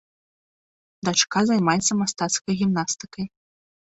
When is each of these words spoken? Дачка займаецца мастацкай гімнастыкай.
Дачка 1.09 1.39
займаецца 1.49 1.99
мастацкай 2.01 2.53
гімнастыкай. 2.61 3.25